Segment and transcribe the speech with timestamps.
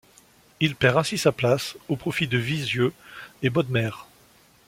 [0.61, 2.91] Il perd ainsi sa place au profit de Viseux
[3.43, 3.91] et Bodmer.